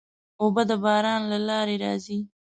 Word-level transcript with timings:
اوبه 0.41 0.63
د 0.69 0.71
باران 0.83 1.21
له 1.31 1.39
لارې 1.47 1.75
راځي. 1.83 2.19